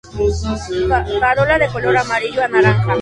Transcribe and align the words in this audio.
Corola 1.27 1.59
de 1.59 1.67
color 1.69 1.95
amarillo 1.95 2.43
a 2.43 2.47
naranja. 2.47 2.93